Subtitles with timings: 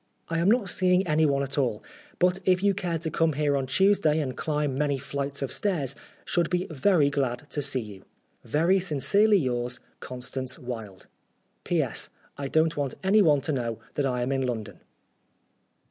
[0.35, 1.83] "I am not seeing anyone at all;
[2.17, 5.93] but if you cared to come here on Tuesday and climb many flights of stairs,
[6.25, 8.05] should be very glad to see you.
[8.43, 11.05] Very sincerely yours, "CONSTANCE WILDE.""
[12.39, 14.79] I don't want anyone to know that I am in London."